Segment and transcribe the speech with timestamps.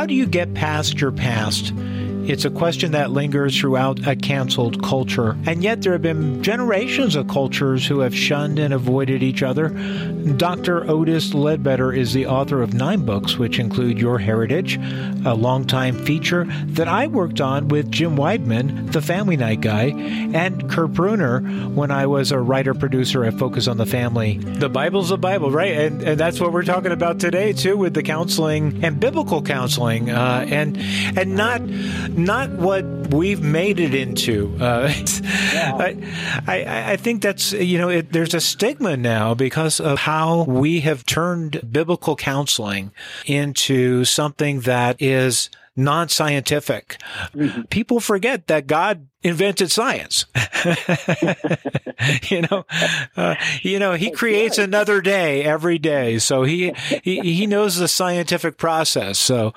[0.00, 1.74] How do you get past your past?
[2.28, 5.36] It's a question that lingers throughout a canceled culture.
[5.46, 9.68] And yet, there have been generations of cultures who have shunned and avoided each other.
[10.36, 10.88] Dr.
[10.88, 14.76] Otis Ledbetter is the author of nine books, which include Your Heritage,
[15.24, 20.70] a longtime feature that I worked on with Jim Weidmann, the Family Night guy, and
[20.70, 24.38] Kurt Bruner when I was a writer producer at Focus on the Family.
[24.38, 25.72] The Bible's the Bible, right?
[25.72, 30.10] And, and that's what we're talking about today, too, with the counseling and biblical counseling,
[30.10, 30.76] uh, and
[31.16, 31.60] and not
[32.16, 34.56] not what we've made it into.
[34.60, 34.92] Uh,
[35.52, 35.76] yeah.
[35.76, 35.96] I,
[36.46, 40.80] I, I, think that's, you know, it, there's a stigma now because of how we
[40.80, 42.92] have turned biblical counseling
[43.26, 45.50] into something that is
[45.84, 47.00] non-scientific.
[47.34, 47.62] Mm-hmm.
[47.62, 50.26] People forget that God invented science.
[52.30, 52.64] you know,
[53.16, 56.18] uh, you know, he creates another day every day.
[56.18, 56.72] So he,
[57.02, 59.18] he, he knows the scientific process.
[59.18, 59.52] So,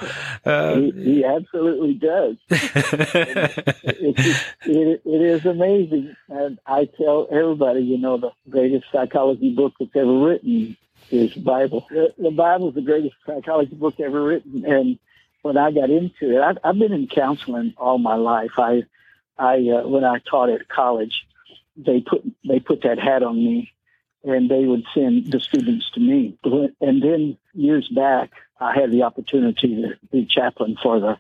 [0.46, 2.35] uh, he, he, absolutely does.
[2.49, 6.16] it, it, it is amazing.
[6.29, 10.77] And I tell everybody, you know, the greatest psychology book that's ever written
[11.12, 11.85] is Bible.
[11.90, 14.66] The, the Bible is the greatest psychology book ever written.
[14.66, 14.99] And
[15.44, 18.52] when I got into it, I've, I've been in counseling all my life.
[18.58, 18.84] I,
[19.38, 21.27] I uh, when I taught at college,
[21.77, 23.72] they put they put that hat on me,
[24.24, 26.38] and they would send the students to me.
[26.82, 31.18] And then years back, I had the opportunity to be chaplain for the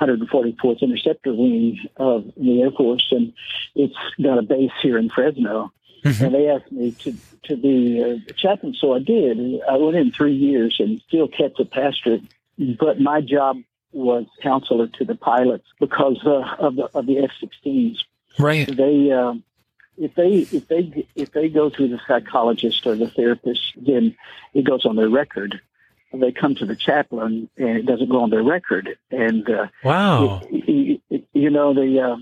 [0.00, 3.34] 144th Interceptor Wing of the Air Force, and
[3.74, 5.72] it's got a base here in Fresno.
[6.04, 6.24] Mm-hmm.
[6.24, 9.38] And they asked me to to be a chaplain, so I did.
[9.68, 12.22] I went in three years and still kept the pastorate
[12.78, 13.58] but my job
[13.92, 17.98] was counselor to the pilots because uh, of the of the F-16s.
[18.38, 18.66] Right.
[18.66, 19.34] They uh,
[19.98, 24.16] if they if they if they go to the psychologist or the therapist, then
[24.54, 25.60] it goes on their record.
[26.14, 28.96] They come to the chaplain and it doesn't go on their record.
[29.10, 32.16] And uh, wow, it, it, you know the uh,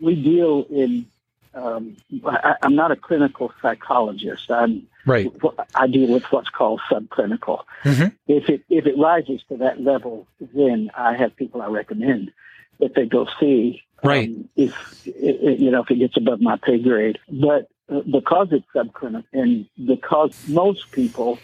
[0.00, 1.06] we deal in.
[1.54, 4.50] Um, I, I'm not a clinical psychologist.
[4.50, 5.30] I'm Right.
[5.74, 7.64] I deal with what's called subclinical.
[7.84, 8.08] Mm-hmm.
[8.26, 12.32] If it if it rises to that level, then I have people I recommend
[12.80, 13.82] that they go see.
[14.02, 14.28] Right.
[14.28, 18.48] Um, if it, you know if it gets above my pay grade, but uh, because
[18.52, 21.38] it's subclinical and because most people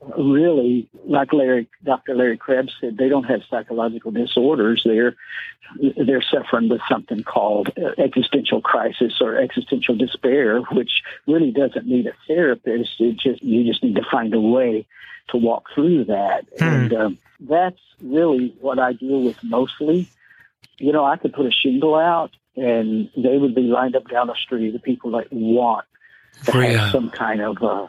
[0.00, 2.14] really, like Larry, Dr.
[2.14, 4.82] Larry Crabb said, they don't have psychological disorders.
[4.84, 5.16] They're
[5.96, 12.14] they're suffering with something called existential crisis or existential despair, which really doesn't need a
[12.26, 13.00] therapist.
[13.00, 14.86] It just you just need to find a way
[15.28, 16.64] to walk through that, hmm.
[16.64, 20.08] and um, that's really what I deal with mostly.
[20.78, 24.28] You know, I could put a shingle out, and they would be lined up down
[24.28, 24.70] the street.
[24.70, 25.84] The people that want
[26.44, 27.88] to have some kind of uh,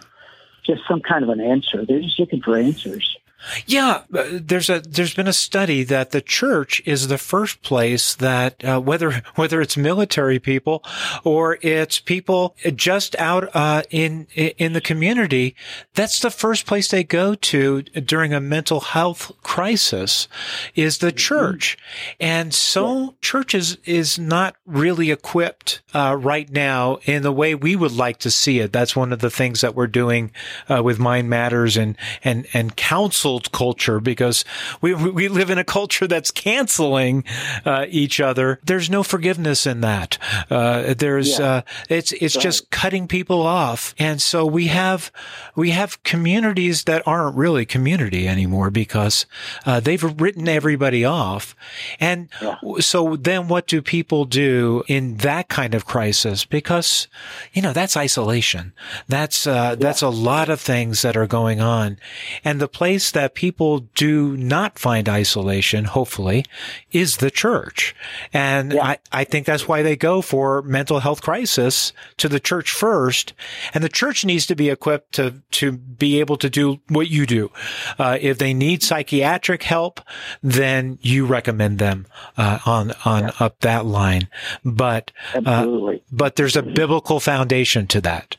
[0.65, 1.85] just some kind of an answer.
[1.85, 3.17] They're just looking for answers.
[3.65, 8.13] Yeah, uh, there's a there's been a study that the church is the first place
[8.15, 10.83] that uh, whether whether it's military people
[11.23, 15.55] or it's people just out uh, in in the community,
[15.93, 20.27] that's the first place they go to during a mental health crisis
[20.75, 21.17] is the mm-hmm.
[21.17, 21.77] church,
[22.19, 27.93] and so churches is not really equipped uh, right now in the way we would
[27.93, 28.73] like to see it.
[28.73, 30.31] That's one of the things that we're doing
[30.67, 34.45] uh, with Mind Matters and and and counsel canceled culture because
[34.81, 37.23] we we live in a culture that's canceling
[37.65, 38.59] uh, each other.
[38.63, 40.17] There's no forgiveness in that.
[40.49, 41.45] Uh, there's yeah.
[41.45, 42.43] uh, it's it's right.
[42.43, 45.11] just cutting people off, and so we have
[45.55, 49.25] we have communities that aren't really community anymore because
[49.65, 51.55] uh, they've written everybody off,
[51.99, 52.55] and yeah.
[52.79, 56.45] so then what do people do in that kind of crisis?
[56.45, 57.07] Because
[57.53, 58.73] you know that's isolation.
[59.07, 59.75] That's uh, yeah.
[59.75, 61.99] that's a lot of things that are going on,
[62.43, 66.45] and the place that that people do not find isolation, hopefully,
[66.91, 67.93] is the church.
[68.31, 68.85] And yeah.
[68.85, 73.33] I, I think that's why they go for mental health crisis to the church first.
[73.73, 77.25] And the church needs to be equipped to, to be able to do what you
[77.25, 77.51] do.
[77.97, 79.99] Uh, if they need psychiatric help,
[80.41, 82.07] then you recommend them,
[82.37, 83.31] uh, on, on yeah.
[83.39, 84.29] up that line.
[84.63, 85.67] But, uh,
[86.09, 88.37] but there's a biblical foundation to that.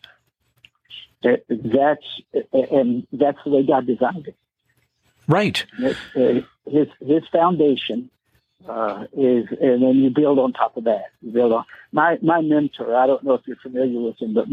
[1.22, 2.22] That's,
[2.54, 4.36] and that's the way God designed it.
[5.30, 5.64] Right.
[6.66, 8.10] His his foundation
[8.68, 11.12] uh, is, and then you build on top of that.
[11.22, 12.96] You build on my my mentor.
[12.96, 14.46] I don't know if you're familiar with him, but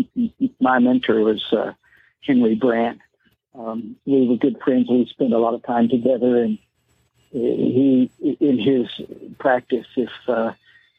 [0.60, 1.74] my mentor was uh,
[2.22, 3.00] Henry Brandt.
[3.58, 4.88] Um, we were good friends.
[4.88, 6.60] We spent a lot of time together, and
[7.32, 8.88] he, in his
[9.40, 10.52] practice, if uh,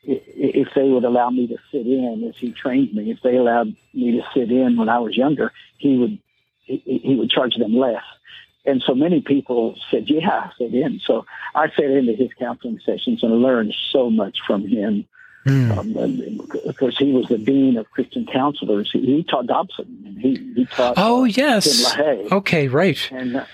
[0.03, 3.77] if they would allow me to sit in, as he trained me, if they allowed
[3.95, 6.19] me to sit in when I was younger, he would
[6.65, 8.03] he, he would charge them less
[8.69, 12.81] and so many people said, "Yeah, I said in." So I sat into his counseling
[12.85, 15.07] sessions and learned so much from him.
[15.47, 15.79] Mm.
[15.79, 18.91] Um, of course, he was the dean of Christian counselors.
[18.93, 20.95] He, he taught Dobson, and he, he taught.
[20.97, 21.97] Oh uh, yes.
[22.31, 23.11] Okay, right.
[23.11, 23.45] And uh,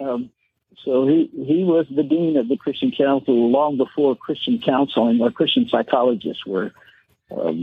[0.00, 0.30] um,
[0.84, 5.30] so he he was the dean of the Christian Council long before Christian counseling or
[5.30, 6.72] Christian psychologists were
[7.30, 7.56] um,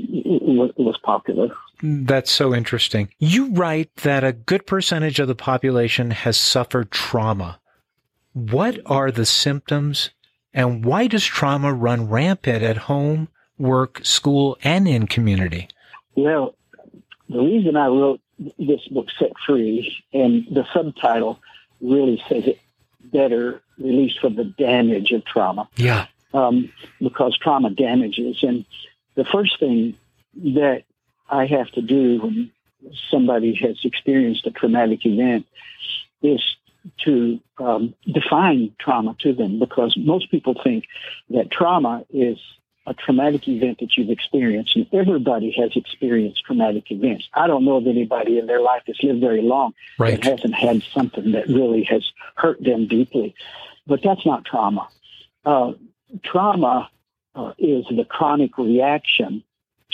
[0.77, 1.49] was popular.
[1.81, 3.09] That's so interesting.
[3.17, 7.59] You write that a good percentage of the population has suffered trauma.
[8.33, 10.11] What are the symptoms,
[10.53, 15.67] and why does trauma run rampant at home, work, school, and in community?
[16.15, 16.55] Well,
[17.29, 18.21] the reason I wrote
[18.57, 21.39] this book, Set Free, and the subtitle
[21.79, 22.59] really says it
[23.03, 25.67] better, released from the damage of trauma.
[25.75, 26.07] Yeah.
[26.33, 28.41] Um, because trauma damages.
[28.43, 28.65] And
[29.15, 29.97] the first thing
[30.35, 30.83] that
[31.31, 32.51] I have to do when
[33.09, 35.45] somebody has experienced a traumatic event
[36.21, 36.41] is
[37.05, 40.85] to um, define trauma to them because most people think
[41.29, 42.37] that trauma is
[42.87, 47.29] a traumatic event that you've experienced, and everybody has experienced traumatic events.
[47.33, 50.19] I don't know of anybody in their life that's lived very long right.
[50.19, 52.03] that hasn't had something that really has
[52.35, 53.35] hurt them deeply.
[53.85, 54.87] But that's not trauma.
[55.45, 55.73] Uh,
[56.23, 56.89] trauma
[57.35, 59.43] uh, is the chronic reaction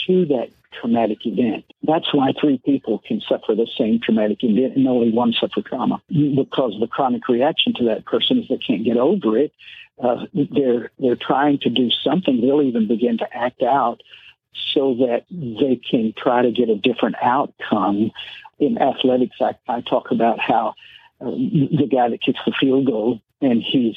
[0.06, 1.64] to that traumatic event.
[1.82, 6.02] That's why three people can suffer the same traumatic event and only one suffer trauma
[6.08, 9.52] because the chronic reaction to that person is they can't get over it.
[10.02, 12.40] Uh, they're they're trying to do something.
[12.40, 14.00] They'll even begin to act out
[14.72, 18.12] so that they can try to get a different outcome.
[18.58, 20.74] In athletics, I, I talk about how
[21.20, 23.96] uh, the guy that kicks the field goal and he's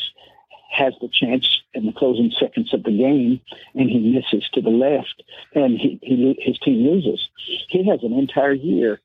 [0.72, 3.42] has the chance in the closing seconds of the game,
[3.76, 5.22] and he misses to the left,
[5.54, 7.30] and he, he his team loses.
[7.68, 9.02] He has an entire year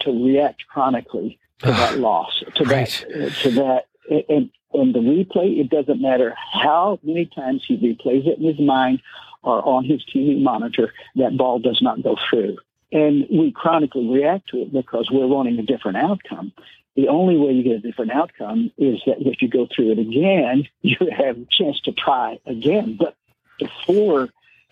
[0.00, 3.04] to react chronically to that loss, to right.
[3.10, 3.86] that, uh, to that,
[4.28, 5.60] and and the replay.
[5.60, 9.02] It doesn't matter how many times he replays it in his mind
[9.42, 10.92] or on his TV monitor.
[11.16, 12.58] That ball does not go through.
[12.92, 16.52] And we chronically react to it because we're wanting a different outcome
[17.00, 19.98] the only way you get a different outcome is that if you go through it
[19.98, 22.96] again, you have a chance to try again.
[22.98, 23.16] But
[23.58, 24.28] before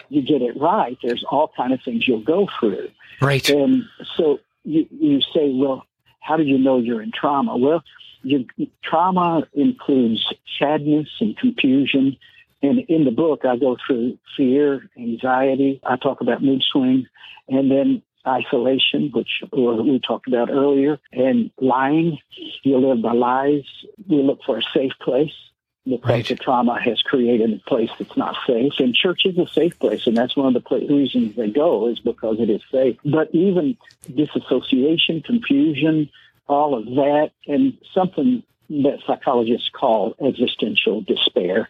[0.09, 2.89] you get it right, there's all kind of things you'll go through.
[3.21, 3.49] Right.
[3.49, 3.85] And
[4.17, 5.87] so you, you say, well,
[6.21, 7.57] how do you know you're in trauma?
[7.57, 7.83] Well,
[8.23, 8.41] your
[8.83, 10.27] trauma includes
[10.59, 12.17] sadness and confusion.
[12.63, 15.81] And in the book, I go through fear, anxiety.
[15.85, 17.07] I talk about mood swings,
[17.49, 22.19] and then isolation, which uh, we talked about earlier, and lying.
[22.63, 23.65] You live by lies.
[24.07, 25.33] You look for a safe place
[25.85, 26.27] because right.
[26.27, 28.73] the trauma has created a place that's not safe.
[28.79, 31.99] And church is a safe place, and that's one of the reasons they go is
[31.99, 32.97] because it is safe.
[33.05, 33.77] But even
[34.15, 36.11] disassociation, confusion,
[36.47, 41.69] all of that, and something that psychologists call existential despair,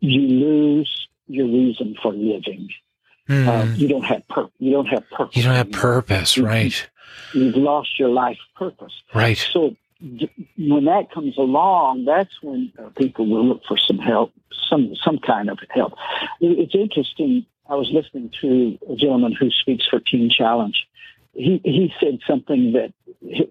[0.00, 2.68] you lose your reason for living.
[3.28, 3.48] Mm.
[3.48, 5.36] Uh, you don't have pur- you don't have purpose.
[5.36, 6.88] You don't have purpose, you, right?
[7.32, 8.92] You've lost your life purpose.
[9.14, 9.36] Right.
[9.36, 14.32] So d- when that comes along, that's when uh, people will look for some help,
[14.70, 15.94] some some kind of help.
[16.40, 17.46] It's interesting.
[17.68, 20.86] I was listening to a gentleman who speaks for Teen Challenge.
[21.32, 22.92] He he said something that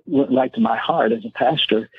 [0.06, 1.90] went right to my heart as a pastor.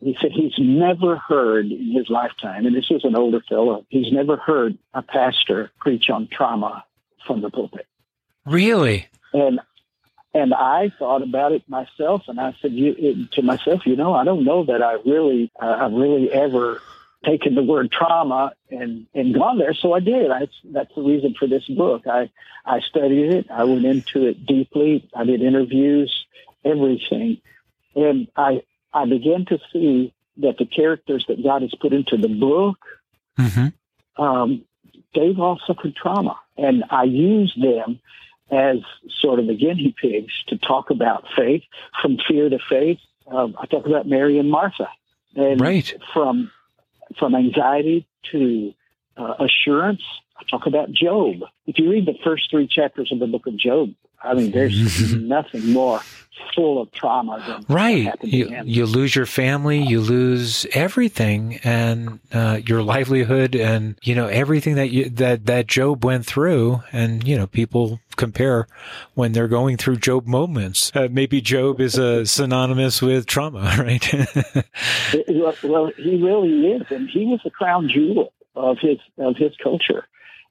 [0.00, 4.12] He said he's never heard in his lifetime, and this is an older fellow, he's
[4.12, 6.84] never heard a pastor preach on trauma
[7.26, 7.86] from the pulpit.
[8.44, 9.08] Really?
[9.32, 9.60] And
[10.36, 14.12] and I thought about it myself, and I said you, it, to myself, you know,
[14.12, 16.82] I don't know that I really, uh, I've really ever
[17.24, 19.74] taken the word trauma and and gone there.
[19.74, 20.30] So I did.
[20.30, 22.06] I, that's the reason for this book.
[22.06, 22.30] I
[22.64, 23.50] I studied it.
[23.50, 25.08] I went into it deeply.
[25.14, 26.26] I did interviews,
[26.64, 27.40] everything,
[27.94, 32.28] and I I began to see that the characters that God has put into the
[32.28, 32.78] book,
[33.38, 34.22] mm-hmm.
[34.22, 34.64] um,
[35.14, 36.38] they've all suffered trauma.
[36.56, 38.00] And I use them
[38.50, 38.78] as
[39.20, 41.62] sort of the guinea pigs to talk about faith,
[42.00, 42.98] from fear to faith.
[43.26, 44.88] Um, I talk about Mary and Martha,
[45.34, 45.92] and right.
[46.12, 46.50] from
[47.18, 48.72] from anxiety to
[49.16, 50.02] uh, assurance.
[50.38, 51.36] I talk about Job.
[51.66, 53.90] If you read the first three chapters of the book of Job,
[54.22, 56.00] I mean, there's nothing more
[56.54, 58.12] full of trauma than right.
[58.22, 64.26] You, you lose your family, you lose everything, and uh, your livelihood, and you know
[64.26, 68.66] everything that you that that Job went through, and you know people compare
[69.14, 70.92] when they're going through Job moments.
[70.94, 74.12] Uh, maybe Job is a synonymous with trauma, right?
[75.62, 80.06] well, he really is, and he was the crown jewel of his of his culture.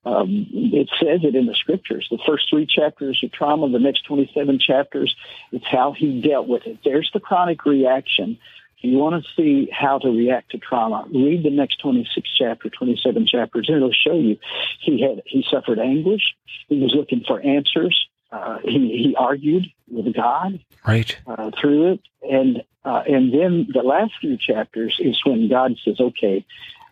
[0.05, 2.07] Um, it says it in the scriptures.
[2.11, 3.69] The first three chapters are trauma.
[3.69, 5.15] The next 27 chapters,
[5.51, 6.77] it's how he dealt with it.
[6.83, 8.37] There's the chronic reaction.
[8.77, 12.69] If you want to see how to react to trauma, read the next 26 chapter,
[12.69, 14.37] 27 chapters, and it'll show you
[14.79, 16.35] he had he suffered anguish.
[16.67, 18.07] He was looking for answers.
[18.31, 23.81] Uh, he he argued with God right uh, through it, and uh, and then the
[23.81, 26.45] last few chapters is when God says, "Okay,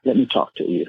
[0.05, 0.87] let me talk to you."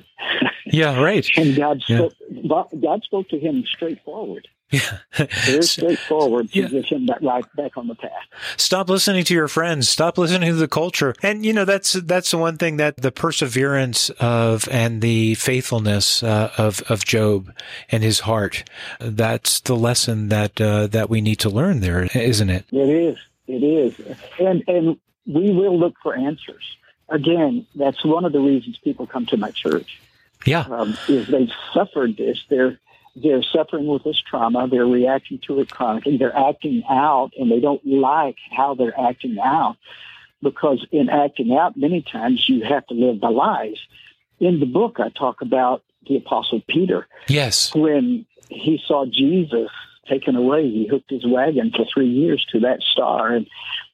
[0.66, 1.26] yeah, right.
[1.36, 2.12] and God spoke.
[2.30, 2.62] Yeah.
[2.80, 4.48] God spoke to him straightforward.
[4.70, 4.98] Yeah.
[5.46, 6.68] Very straightforward to yeah.
[6.68, 8.10] get him back right back on the path.
[8.56, 9.88] Stop listening to your friends.
[9.88, 11.14] Stop listening to the culture.
[11.22, 16.22] And you know that's that's the one thing that the perseverance of and the faithfulness
[16.22, 17.52] uh, of of Job
[17.90, 18.64] and his heart.
[18.98, 22.64] That's the lesson that uh, that we need to learn there, isn't it?
[22.72, 23.18] It is.
[23.46, 24.16] It is.
[24.40, 26.76] And and we will look for answers.
[27.08, 30.00] Again, that's one of the reasons people come to my church.
[30.46, 30.60] Yeah.
[30.60, 32.42] Um, is they've suffered this.
[32.48, 32.78] They're
[33.16, 34.66] they're suffering with this trauma.
[34.68, 36.16] They're reacting to it chronically.
[36.16, 39.76] They're acting out, and they don't like how they're acting out
[40.44, 43.78] because in acting out, many times you have to live by lies.
[44.38, 47.08] In the book, I talk about the Apostle Peter.
[47.28, 47.74] Yes.
[47.74, 49.70] When he saw Jesus
[50.08, 53.46] taken away, he hooked his wagon for three years to that star, and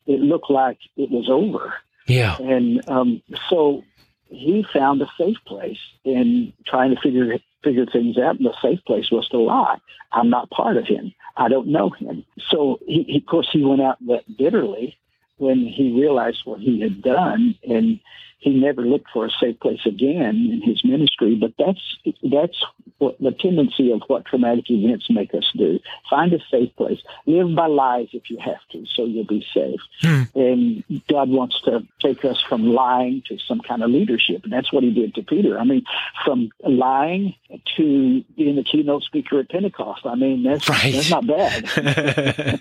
[0.06, 1.72] it looked like it was over.
[2.06, 2.36] Yeah.
[2.38, 3.84] And um, so
[4.28, 8.36] he found a safe place in trying to figure figure things out.
[8.36, 9.78] And the safe place was to lie.
[10.12, 11.12] I'm not part of him.
[11.36, 12.24] I don't know him.
[12.48, 13.98] So, he, he, of course, he went out
[14.36, 14.96] bitterly
[15.36, 18.00] when he realized what he had done, and
[18.40, 21.36] he never looked for a safe place again in his ministry.
[21.36, 21.80] But that's
[22.22, 22.64] that's
[22.98, 25.78] what the tendency of what traumatic events make us do.
[26.08, 26.98] Find a safe place.
[27.26, 29.80] Live by lies if you have to, so you'll be safe.
[30.00, 30.22] Hmm.
[30.34, 34.72] And God wants to take us from lying to some kind of leadership, and that's
[34.72, 35.58] what He did to Peter.
[35.58, 35.84] I mean,
[36.24, 37.34] from lying
[37.76, 40.06] to being the keynote speaker at Pentecost.
[40.06, 40.92] I mean, that's right.
[40.92, 41.70] that's not bad.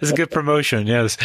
[0.00, 0.86] it's a good promotion.
[0.86, 1.16] Yes.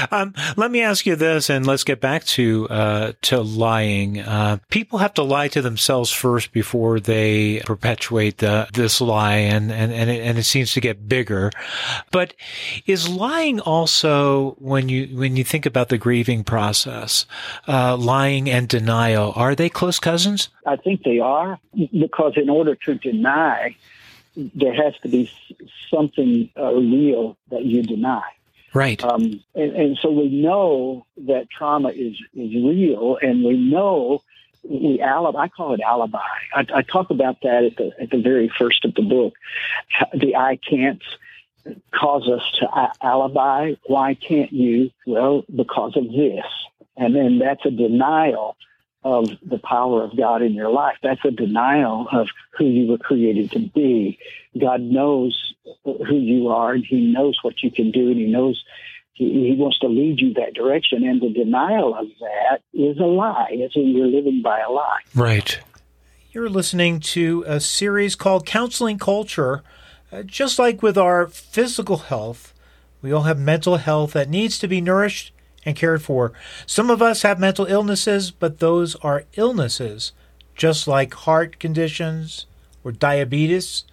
[0.10, 2.85] um, let me ask you this, and let's get back to uh,
[3.22, 4.20] to lying.
[4.20, 9.72] Uh, people have to lie to themselves first before they perpetuate the, this lie and,
[9.72, 11.50] and, and it, and it seems to get bigger.
[12.10, 12.34] But
[12.86, 17.26] is lying also, when you, when you think about the grieving process,
[17.68, 20.48] uh, lying and denial, are they close cousins?
[20.66, 21.58] I think they are
[21.92, 23.76] because in order to deny,
[24.36, 25.30] there has to be
[25.90, 28.22] something uh, real that you deny.
[28.76, 29.02] Right.
[29.02, 34.22] Um, and, and, so we know that trauma is, is real, and we know
[34.62, 35.44] we alibi.
[35.44, 36.18] I call it alibi.
[36.54, 39.34] I, I talk about that at the at the very first of the book.
[40.12, 41.02] The I can't
[41.90, 43.76] cause us to alibi.
[43.86, 44.90] Why can't you?
[45.06, 46.44] Well, because of this.
[46.98, 48.56] And then that's a denial
[49.06, 50.96] of the power of God in your life.
[51.00, 54.18] That's a denial of who you were created to be.
[54.60, 58.60] God knows who you are and He knows what you can do and He knows
[59.12, 63.06] he, he wants to lead you that direction, and the denial of that is a
[63.06, 63.48] lie.
[63.50, 65.00] It's in, you're living by a lie.
[65.14, 65.58] Right.
[66.32, 69.62] You're listening to a series called Counseling Culture.
[70.12, 72.52] Uh, just like with our physical health,
[73.00, 75.32] we all have mental health that needs to be nourished
[75.66, 76.32] and cared for.
[76.64, 80.12] Some of us have mental illnesses, but those are illnesses,
[80.54, 82.46] just like heart conditions
[82.84, 83.84] or diabetes.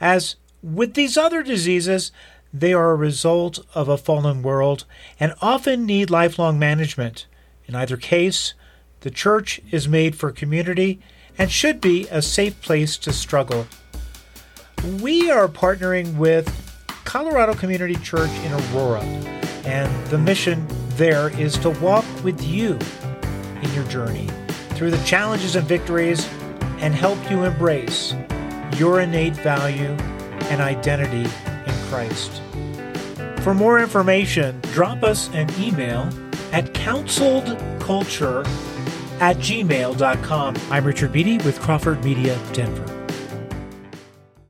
[0.00, 2.12] As with these other diseases,
[2.54, 4.84] they are a result of a fallen world
[5.20, 7.26] and often need lifelong management.
[7.66, 8.54] In either case,
[9.00, 11.00] the church is made for community
[11.36, 13.66] and should be a safe place to struggle.
[15.00, 16.48] We are partnering with
[17.04, 19.00] Colorado Community Church in Aurora,
[19.64, 22.78] and the mission there is to walk with you
[23.62, 24.28] in your journey
[24.70, 26.26] through the challenges and victories
[26.80, 28.14] and help you embrace
[28.76, 29.90] your innate value
[30.50, 31.28] and identity
[31.66, 32.42] in Christ.
[33.42, 36.08] For more information, drop us an email
[36.52, 38.46] at counseledculture
[39.20, 40.56] at gmail.com.
[40.70, 42.97] I'm Richard Beattie with Crawford Media Denver.